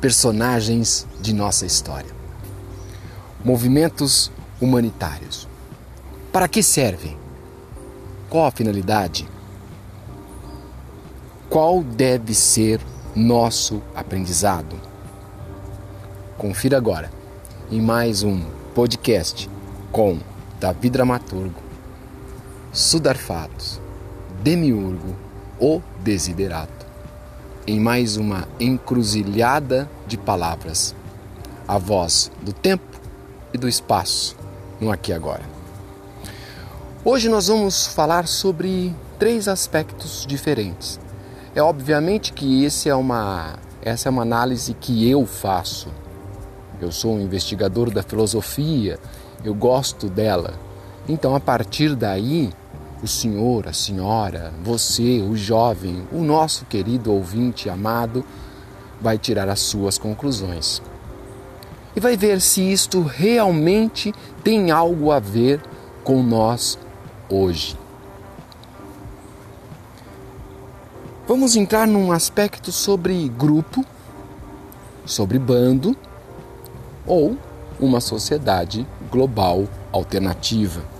[0.00, 2.10] personagens de nossa história.
[3.44, 5.48] Movimentos humanitários.
[6.32, 7.16] Para que servem?
[8.30, 9.28] Qual a finalidade?
[11.48, 12.80] Qual deve ser
[13.14, 14.76] nosso aprendizado?
[16.36, 17.10] Confira agora
[17.70, 18.40] em mais um
[18.74, 19.50] podcast
[19.90, 20.18] com
[20.60, 21.60] Davi Dramaturgo,
[22.72, 23.80] Sudarfatos,
[24.42, 25.16] Demiurgo,
[25.58, 26.77] o Desiderato,
[27.68, 30.94] em mais uma encruzilhada de palavras,
[31.66, 32.98] a voz do tempo
[33.52, 34.34] e do espaço,
[34.80, 35.42] no aqui e agora.
[37.04, 40.98] Hoje nós vamos falar sobre três aspectos diferentes.
[41.54, 45.88] É obviamente que esse é uma, essa é uma análise que eu faço.
[46.80, 48.98] Eu sou um investigador da filosofia,
[49.44, 50.54] eu gosto dela.
[51.06, 52.50] Então, a partir daí,
[53.02, 58.24] o senhor, a senhora, você, o jovem, o nosso querido ouvinte amado,
[59.00, 60.82] vai tirar as suas conclusões.
[61.94, 65.60] E vai ver se isto realmente tem algo a ver
[66.02, 66.78] com nós
[67.28, 67.76] hoje.
[71.26, 73.84] Vamos entrar num aspecto sobre grupo,
[75.04, 75.96] sobre bando
[77.06, 77.36] ou
[77.78, 80.97] uma sociedade global alternativa.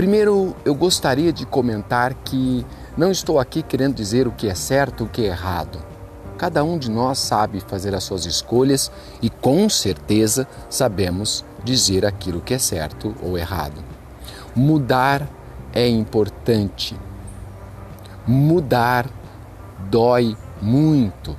[0.00, 2.64] Primeiro, eu gostaria de comentar que
[2.96, 5.78] não estou aqui querendo dizer o que é certo e o que é errado.
[6.38, 12.40] Cada um de nós sabe fazer as suas escolhas e com certeza sabemos dizer aquilo
[12.40, 13.84] que é certo ou errado.
[14.56, 15.28] Mudar
[15.70, 16.98] é importante.
[18.26, 19.06] Mudar
[19.90, 21.36] dói muito.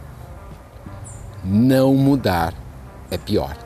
[1.44, 2.54] Não mudar
[3.10, 3.58] é pior.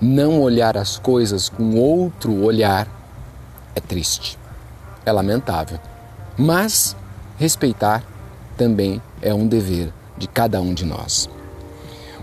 [0.00, 3.03] Não olhar as coisas com outro olhar
[3.74, 4.38] é triste,
[5.04, 5.78] é lamentável.
[6.36, 6.96] Mas
[7.38, 8.02] respeitar
[8.56, 11.28] também é um dever de cada um de nós.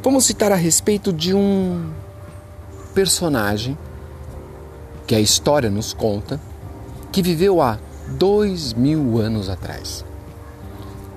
[0.04, 1.92] Vamos citar a respeito de um
[2.94, 3.78] personagem
[5.06, 6.40] que a história nos conta,
[7.12, 7.78] que viveu há
[8.18, 10.06] dois mil anos atrás.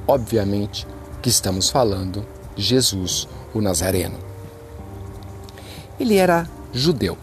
[0.06, 0.86] Obviamente
[1.22, 4.18] que estamos falando Jesus, o Nazareno.
[5.98, 7.16] Ele era judeu,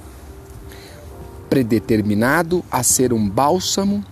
[1.52, 4.04] predeterminado a ser um bálsamo,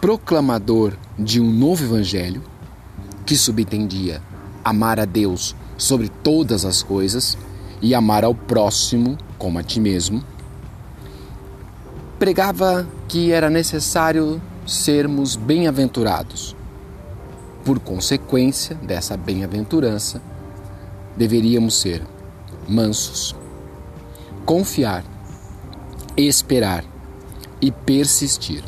[0.00, 2.42] proclamador de um novo evangelho,
[3.24, 4.20] que subtendia
[4.62, 7.38] amar a Deus sobre todas as coisas
[7.80, 10.22] e amar ao próximo como a ti mesmo
[12.18, 16.56] pregava que era necessário sermos bem-aventurados.
[17.64, 20.22] Por consequência dessa bem-aventurança,
[21.16, 22.02] deveríamos ser
[22.66, 23.36] mansos,
[24.46, 25.04] confiar,
[26.16, 26.84] esperar
[27.60, 28.62] e persistir.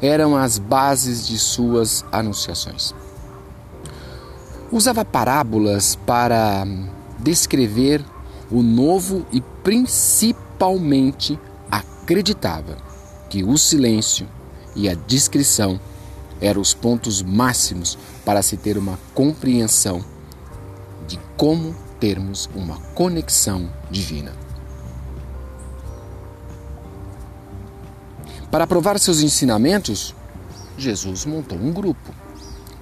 [0.00, 2.94] Eram as bases de suas anunciações.
[4.72, 6.66] Usava parábolas para
[7.18, 8.04] descrever
[8.50, 11.38] o novo e principalmente
[11.70, 12.76] acreditava
[13.28, 14.28] que o silêncio
[14.74, 15.78] e a discrição
[16.40, 20.04] eram os pontos máximos para se ter uma compreensão
[21.06, 24.49] de como termos uma conexão divina.
[28.50, 30.14] Para provar seus ensinamentos,
[30.76, 32.14] Jesus montou um grupo.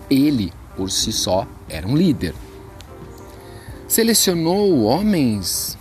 [0.09, 2.35] Ele, por si só, era um líder.
[3.87, 5.77] Selecionou homens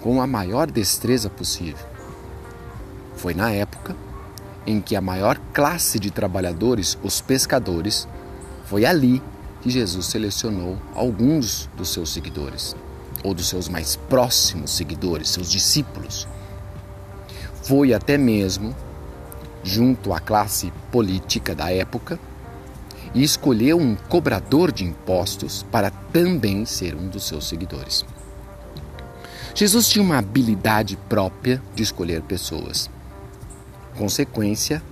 [0.00, 1.92] com a maior destreza possível
[3.22, 3.94] foi na época
[4.66, 8.08] em que a maior classe de trabalhadores, os pescadores,
[8.64, 9.22] foi ali
[9.60, 12.74] que Jesus selecionou alguns dos seus seguidores,
[13.22, 16.26] ou dos seus mais próximos seguidores, seus discípulos.
[17.62, 18.74] Foi até mesmo
[19.62, 22.18] junto à classe política da época
[23.14, 28.04] e escolheu um cobrador de impostos para também ser um dos seus seguidores.
[29.54, 32.90] Jesus tinha uma habilidade própria de escolher pessoas
[33.96, 34.82] consequência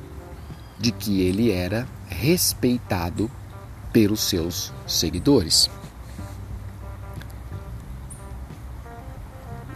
[0.78, 3.30] de que ele era respeitado
[3.92, 5.68] pelos seus seguidores.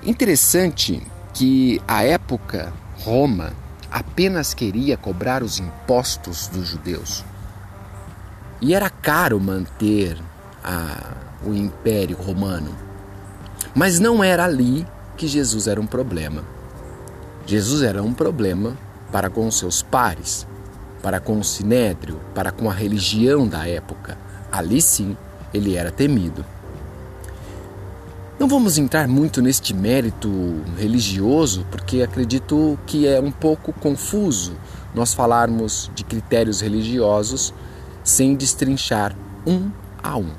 [0.05, 1.03] Interessante
[1.33, 3.53] que a época Roma
[3.95, 7.25] apenas queria cobrar os impostos dos judeus.
[8.61, 10.21] E era caro manter
[10.65, 11.13] a,
[11.47, 12.77] o Império Romano.
[13.73, 14.85] Mas não era ali
[15.17, 16.43] que Jesus era um problema.
[17.47, 18.77] Jesus era um problema
[19.13, 20.45] para com seus pares,
[21.01, 24.19] para com o sinédrio, para com a religião da época.
[24.51, 25.17] Ali sim
[25.53, 26.45] ele era temido.
[28.39, 30.29] Não vamos entrar muito neste mérito
[30.77, 34.57] religioso, porque acredito que é um pouco confuso
[34.93, 37.55] nós falarmos de critérios religiosos
[38.03, 39.17] sem destrinchar
[39.47, 39.71] um
[40.03, 40.31] a um.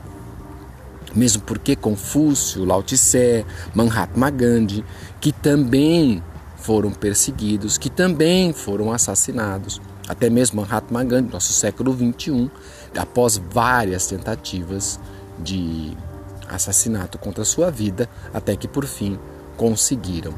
[1.16, 4.84] Mesmo porque Confúcio, Lao Tse, Mahatma Gandhi,
[5.22, 6.22] que também
[6.58, 9.82] foram perseguidos, que também foram assassinados.
[10.06, 12.50] Até mesmo Mahatma Gandhi, nosso século 21,
[12.98, 15.00] após várias tentativas
[15.40, 15.96] de
[16.50, 19.20] assassinato contra sua vida, até que por fim
[19.58, 20.34] conseguiram.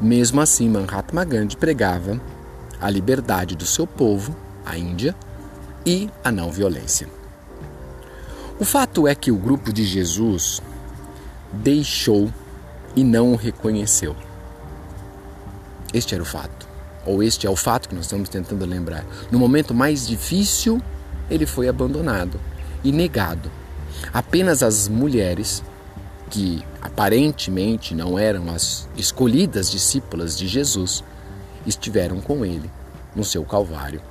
[0.00, 2.20] Mesmo assim, Mahatma Gandhi pregava
[2.80, 5.14] a liberdade do seu povo, a Índia,
[5.86, 7.08] e a não violência.
[8.58, 10.62] O fato é que o grupo de Jesus
[11.52, 12.32] deixou
[12.96, 14.16] e não o reconheceu.
[15.92, 16.66] Este era o fato,
[17.06, 19.04] ou este é o fato que nós estamos tentando lembrar.
[19.30, 20.80] No momento mais difícil,
[21.30, 22.40] ele foi abandonado
[22.82, 23.50] e negado.
[24.12, 25.62] Apenas as mulheres,
[26.30, 31.02] que aparentemente não eram as escolhidas discípulas de Jesus,
[31.66, 32.70] estiveram com ele
[33.14, 34.02] no seu Calvário,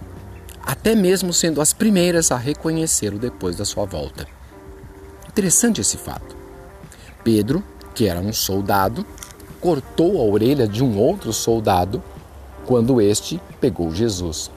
[0.62, 4.28] até mesmo sendo as primeiras a reconhecê-lo depois da sua volta.
[5.28, 6.36] Interessante esse fato.
[7.24, 7.64] Pedro,
[7.94, 9.06] que era um soldado,
[9.60, 12.04] cortou a orelha de um outro soldado
[12.66, 14.52] quando este pegou Jesus.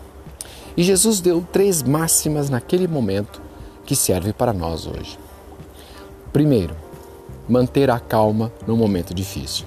[0.76, 3.40] E Jesus deu três máximas naquele momento
[3.86, 5.18] que servem para nós hoje.
[6.32, 6.74] Primeiro,
[7.48, 9.64] manter a calma no momento difícil.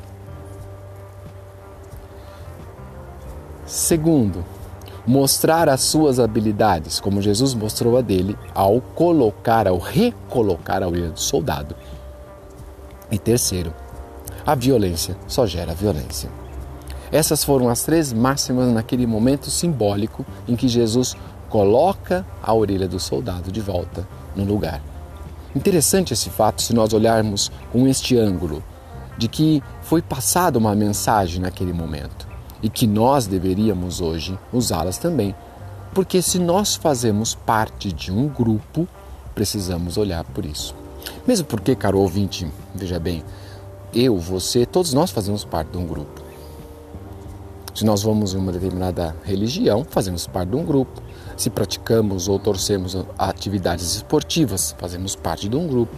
[3.65, 4.43] Segundo,
[5.07, 11.09] mostrar as suas habilidades, como Jesus mostrou a dele ao colocar, ao recolocar a orelha
[11.09, 11.75] do soldado.
[13.11, 13.73] E terceiro,
[14.45, 16.29] a violência só gera violência.
[17.11, 21.15] Essas foram as três máximas naquele momento simbólico em que Jesus
[21.49, 24.81] coloca a orelha do soldado de volta no lugar.
[25.55, 28.63] Interessante esse fato se nós olharmos com este ângulo
[29.17, 32.27] de que foi passada uma mensagem naquele momento
[32.61, 35.35] e que nós deveríamos hoje usá-las também.
[35.93, 38.87] Porque se nós fazemos parte de um grupo,
[39.33, 40.75] precisamos olhar por isso.
[41.27, 43.23] Mesmo porque, caro ouvinte, veja bem,
[43.93, 46.21] eu, você, todos nós fazemos parte de um grupo.
[47.73, 51.01] Se nós vamos em uma determinada religião, fazemos parte de um grupo.
[51.39, 55.95] Se praticamos ou torcemos atividades esportivas, fazemos parte de um grupo.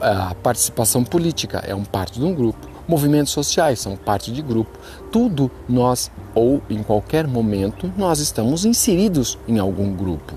[0.00, 2.68] A participação política é um parte de um grupo.
[2.86, 4.78] Movimentos sociais são parte de grupo.
[5.10, 10.36] Tudo nós, ou em qualquer momento, nós estamos inseridos em algum grupo.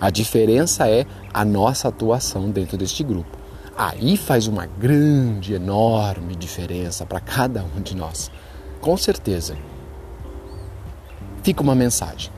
[0.00, 1.04] A diferença é
[1.34, 3.36] a nossa atuação dentro deste grupo.
[3.76, 8.30] Aí faz uma grande, enorme diferença para cada um de nós.
[8.80, 9.56] Com certeza
[11.42, 12.35] fica uma mensagem.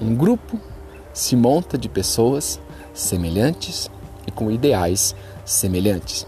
[0.00, 0.60] Um grupo
[1.12, 2.60] se monta de pessoas
[2.92, 3.90] semelhantes
[4.26, 5.14] e com ideais
[5.44, 6.26] semelhantes,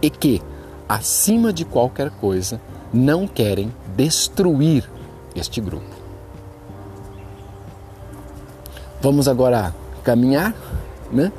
[0.00, 0.40] e que,
[0.88, 2.60] acima de qualquer coisa,
[2.92, 4.88] não querem destruir
[5.34, 5.94] este grupo.
[9.00, 10.54] Vamos agora caminhar,
[11.10, 11.32] né?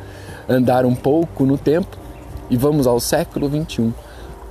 [0.47, 1.97] andar um pouco no tempo
[2.49, 3.93] e vamos ao século 21,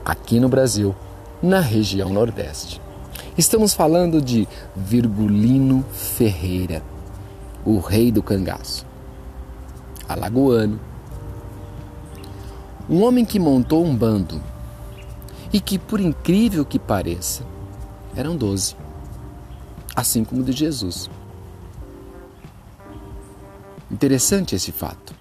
[0.05, 0.95] aqui no Brasil,
[1.43, 2.81] na região Nordeste.
[3.37, 6.83] Estamos falando de Virgulino Ferreira,
[7.65, 8.87] o rei do cangaço.
[10.09, 10.79] Alagoano.
[12.89, 14.41] Um homem que montou um bando
[15.53, 17.43] e que, por incrível que pareça,
[18.15, 18.77] eram doze,
[19.97, 21.09] assim como o de Jesus.
[23.91, 25.15] Interessante esse fato.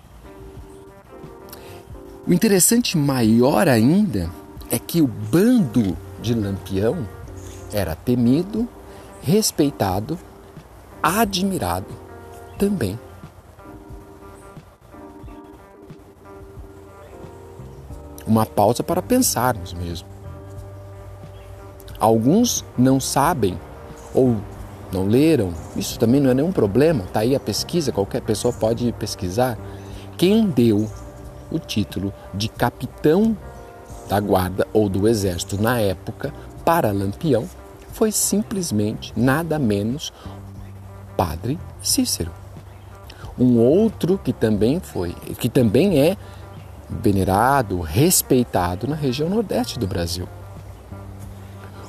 [2.27, 4.29] O interessante maior ainda
[4.69, 7.07] é que o bando de Lampião
[7.71, 8.67] era temido,
[9.21, 10.17] respeitado,
[11.01, 12.02] admirado
[12.57, 12.99] também.
[18.25, 20.07] Uma pausa para pensarmos mesmo.
[21.99, 23.59] Alguns não sabem
[24.13, 24.37] ou
[24.91, 28.91] não leram, isso também não é nenhum problema, está aí a pesquisa, qualquer pessoa pode
[28.93, 29.57] pesquisar.
[30.17, 30.89] Quem deu
[31.51, 33.35] o título de capitão
[34.07, 36.33] da guarda ou do exército na época
[36.63, 37.49] para Lampião
[37.91, 40.11] foi simplesmente nada menos
[41.15, 42.42] Padre Cícero.
[43.37, 46.17] Um outro que também foi, que também é
[46.89, 50.27] venerado, respeitado na região nordeste do Brasil.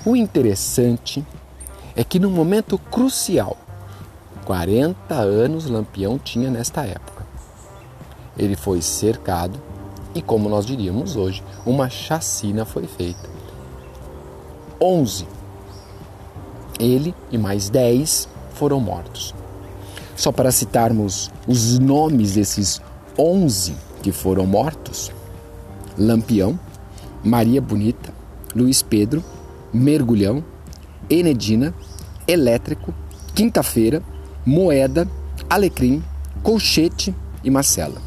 [0.05, 1.25] O interessante
[1.95, 3.57] é que no momento crucial,
[4.45, 7.25] 40 anos Lampião tinha nesta época.
[8.37, 9.61] Ele foi cercado
[10.15, 13.29] e, como nós diríamos hoje, uma chacina foi feita.
[14.81, 15.27] 11
[16.79, 19.35] ele e mais dez foram mortos.
[20.17, 22.81] Só para citarmos os nomes desses
[23.19, 25.11] onze que foram mortos:
[25.99, 26.59] Lampião,
[27.23, 28.13] Maria Bonita,
[28.55, 29.25] Luiz Pedro,
[29.73, 30.45] Mergulhão,
[31.11, 31.75] Enedina,
[32.27, 32.95] Elétrico,
[33.35, 34.03] Quinta-feira,
[34.47, 35.09] Moeda,
[35.51, 36.03] Alecrim,
[36.43, 38.01] Colchete e Marcela.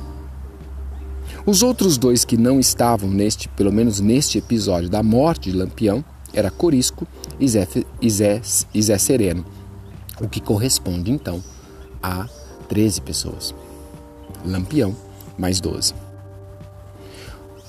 [1.46, 6.04] Os outros dois que não estavam neste, pelo menos neste episódio da morte de Lampião,
[6.34, 7.08] era Corisco
[7.40, 7.68] e Zé,
[8.02, 8.42] e Zé,
[8.74, 9.46] e Zé Sereno,
[10.22, 11.42] o que corresponde então
[12.02, 12.28] a
[12.68, 13.56] 13 pessoas.
[14.46, 14.96] Lampião
[15.38, 15.94] mais 12.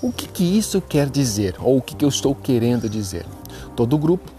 [0.01, 1.57] O que, que isso quer dizer?
[1.61, 3.27] Ou o que, que eu estou querendo dizer?
[3.75, 4.31] Todo grupo,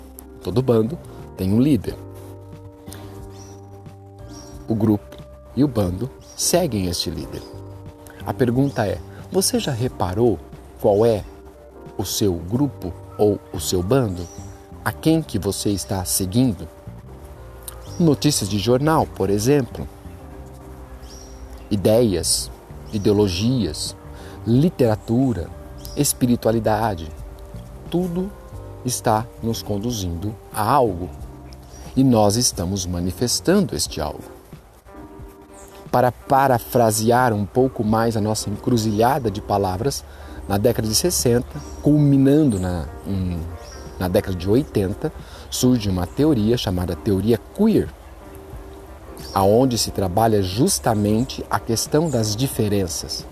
[0.41, 0.97] todo bando
[1.35, 1.95] tem um líder.
[4.67, 5.17] O grupo
[5.55, 7.41] e o bando seguem este líder.
[8.25, 8.99] A pergunta é:
[9.31, 10.39] você já reparou
[10.79, 11.23] qual é
[11.97, 14.25] o seu grupo ou o seu bando?
[14.85, 16.67] A quem que você está seguindo?
[17.99, 19.85] Notícias de jornal, por exemplo.
[21.69, 22.49] Ideias,
[22.93, 23.93] ideologias,
[24.47, 25.49] literatura,
[25.97, 27.11] espiritualidade.
[27.91, 28.31] Tudo
[28.85, 31.09] está nos conduzindo a algo.
[31.93, 34.23] E nós estamos manifestando este algo.
[35.91, 40.05] Para parafrasear um pouco mais a nossa encruzilhada de palavras,
[40.47, 41.45] na década de 60,
[41.81, 42.85] culminando na,
[43.99, 45.11] na década de 80,
[45.49, 47.89] surge uma teoria chamada teoria queer,
[49.33, 53.25] aonde se trabalha justamente a questão das diferenças.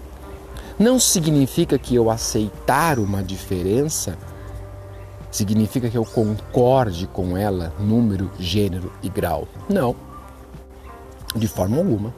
[0.80, 4.18] Não significa que eu aceitar uma diferença
[5.32, 9.48] significa que eu concorde com ela, número, gênero e grau.
[9.70, 9.96] Não.
[11.36, 12.14] De forma alguma.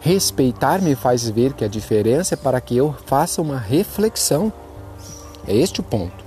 [0.00, 4.52] Respeitar me faz ver que a diferença é para que eu faça uma reflexão.
[5.46, 6.21] É este o ponto.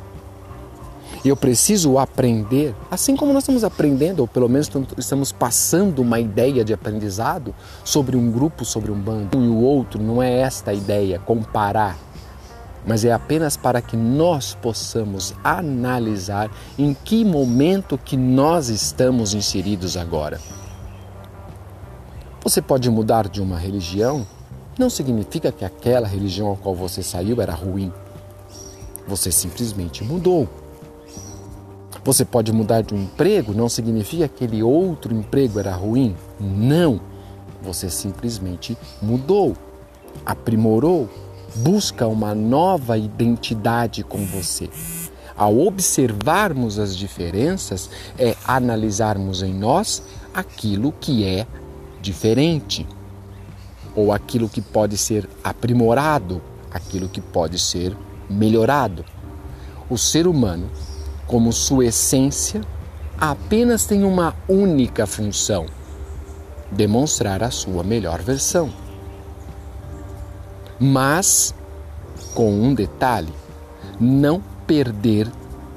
[1.25, 6.63] Eu preciso aprender, assim como nós estamos aprendendo, ou pelo menos estamos passando uma ideia
[6.63, 7.53] de aprendizado
[7.84, 11.98] sobre um grupo, sobre um bando e o outro, não é esta a ideia, comparar,
[12.86, 19.98] mas é apenas para que nós possamos analisar em que momento que nós estamos inseridos
[19.98, 20.39] agora.
[22.44, 24.27] Você pode mudar de uma religião,
[24.77, 27.91] não significa que aquela religião a qual você saiu era ruim.
[29.08, 30.48] Você simplesmente mudou.
[32.06, 36.16] Você pode mudar de um emprego, não significa que aquele outro emprego era ruim.
[36.40, 37.02] Não.
[37.64, 39.58] Você simplesmente mudou,
[40.24, 41.10] aprimorou,
[41.56, 44.70] busca uma nova identidade com você.
[45.36, 51.48] Ao observarmos as diferenças, é analisarmos em nós aquilo que é
[52.04, 52.88] diferente,
[53.96, 57.98] ou aquilo que pode ser aprimorado, aquilo que pode ser
[58.30, 59.04] melhorado.
[59.90, 60.70] O ser humano
[61.27, 62.62] como sua essência,
[63.17, 65.65] apenas tem uma única função:
[66.72, 68.72] demonstrar a sua melhor versão.
[70.79, 71.53] Mas,
[72.34, 73.34] com um detalhe:
[74.00, 75.32] não perder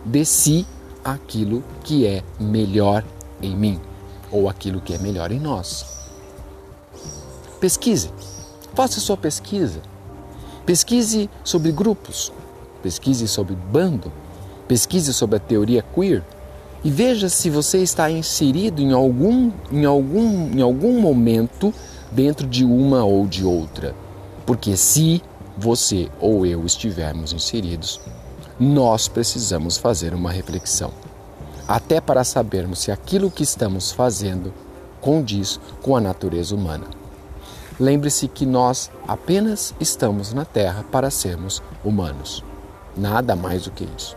[0.04, 0.66] de si
[1.04, 3.04] aquilo que é melhor
[3.40, 3.80] em mim
[4.30, 5.86] ou aquilo que é melhor em nós.
[7.60, 8.10] Pesquise,
[8.74, 9.80] faça sua pesquisa.
[10.66, 12.32] Pesquise sobre grupos,
[12.82, 14.12] pesquise sobre bando,
[14.68, 16.22] Pesquise sobre a teoria queer
[16.84, 21.74] e veja se você está inserido em algum, em algum, em algum momento
[22.12, 23.94] dentro de uma ou de outra.
[24.46, 25.22] Porque se
[25.56, 28.00] você ou eu estivermos inseridos,
[28.60, 30.92] nós precisamos fazer uma reflexão,
[31.66, 34.52] até para sabermos se aquilo que estamos fazendo
[35.00, 36.86] condiz com a natureza humana.
[37.78, 42.42] Lembre-se que nós apenas estamos na Terra para sermos humanos,
[42.96, 44.16] nada mais do que isso.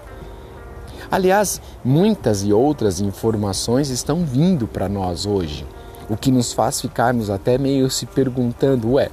[1.12, 5.68] Aliás, muitas e outras informações estão vindo para nós hoje,
[6.10, 9.10] o que nos faz ficarmos até meio se perguntando: ué,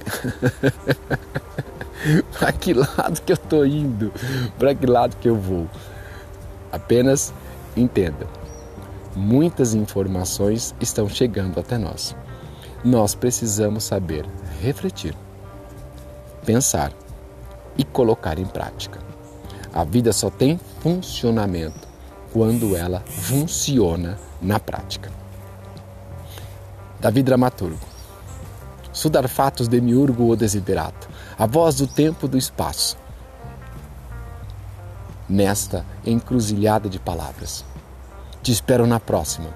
[2.39, 4.13] para que lado que eu estou indo?
[4.57, 5.67] Para que lado que eu vou?
[6.71, 7.33] Apenas
[7.75, 8.25] entenda:
[9.13, 12.15] muitas informações estão chegando até nós.
[12.81, 14.25] Nós precisamos saber
[14.61, 15.13] refletir,
[16.45, 16.93] pensar
[17.77, 18.99] e colocar em prática.
[19.73, 21.88] A vida só tem funcionamento
[22.31, 25.11] quando ela funciona na prática.
[26.99, 27.87] Davi Dramaturgo.
[28.91, 31.07] Sudar fatos demiurgo ou desiderato,
[31.37, 32.97] a voz do tempo e do espaço.
[35.27, 37.63] Nesta encruzilhada de palavras.
[38.41, 39.49] Te espero na próxima.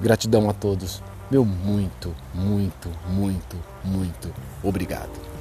[0.00, 1.02] Gratidão a todos.
[1.30, 5.37] Meu muito, muito, muito, muito obrigado.